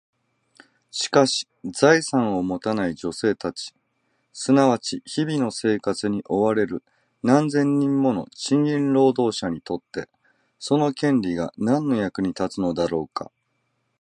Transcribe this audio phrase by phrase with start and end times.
[0.89, 3.75] しかし、財産を持たない女性たち、
[4.33, 6.83] すなわち日々の生活に追われる
[7.21, 10.09] 何千人もの賃金労働者にとって、
[10.57, 13.31] その権利が何の役に立つのだろうか？